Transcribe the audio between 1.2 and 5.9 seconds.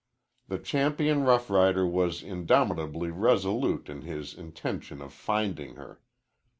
rough rider was indomitably resolute in his intention of finding